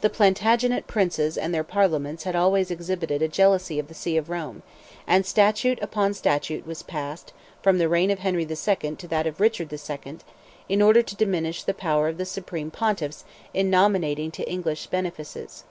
The 0.00 0.10
Plantagenet 0.10 0.88
princes 0.88 1.38
and 1.38 1.54
their 1.54 1.62
Parliaments 1.62 2.24
had 2.24 2.34
always 2.34 2.68
exhibited 2.72 3.22
a 3.22 3.28
jealousy 3.28 3.78
of 3.78 3.86
the 3.86 3.94
See 3.94 4.16
of 4.16 4.28
Rome, 4.28 4.64
and 5.06 5.24
statute 5.24 5.78
upon, 5.80 6.14
statute 6.14 6.66
was 6.66 6.82
passed, 6.82 7.32
from 7.62 7.78
the 7.78 7.88
reign 7.88 8.10
of 8.10 8.18
Henry 8.18 8.42
II. 8.42 8.96
to 8.96 9.06
that 9.06 9.28
of 9.28 9.38
Richard 9.38 9.72
II., 9.72 10.16
in 10.68 10.82
order 10.82 11.00
to 11.02 11.14
diminish 11.14 11.62
the 11.62 11.74
power 11.74 12.08
of 12.08 12.18
the 12.18 12.26
Supreme 12.26 12.72
Pontiffs 12.72 13.22
in 13.54 13.70
nominating 13.70 14.32
to 14.32 14.50
English 14.50 14.88
benefices. 14.88 15.62